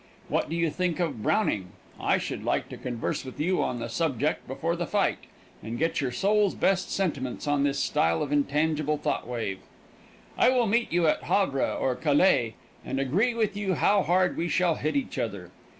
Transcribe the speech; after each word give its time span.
What 0.29 0.49
do 0.49 0.55
you 0.55 0.71
think 0.71 0.99
of 0.99 1.21
Browning? 1.21 1.73
I 1.99 2.17
should 2.17 2.43
like 2.43 2.69
to 2.69 2.75
converse 2.77 3.23
with 3.23 3.39
you 3.39 3.61
on 3.61 3.77
the 3.77 3.87
subject 3.87 4.47
before 4.47 4.75
the 4.75 4.87
fight, 4.87 5.19
and 5.61 5.77
get 5.77 6.01
your 6.01 6.09
soul's 6.11 6.55
best 6.55 6.89
sentiments 6.91 7.45
on 7.47 7.63
his 7.65 7.77
style 7.77 8.23
of 8.23 8.31
intangible 8.31 8.97
thought 8.97 9.27
wave. 9.27 9.59
I 10.39 10.49
will 10.49 10.65
meet 10.65 10.91
you 10.91 11.05
at 11.05 11.25
Havre 11.25 11.73
or 11.73 11.95
Calais, 11.95 12.55
and 12.83 12.99
agree 12.99 13.35
with 13.35 13.55
you 13.55 13.75
how 13.75 14.01
hard 14.01 14.37
we 14.37 14.47
shall 14.49 14.73
hit 14.73 14.95
each 14.95 15.19
other. 15.19 15.51